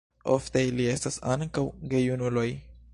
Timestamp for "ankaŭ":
1.35-1.67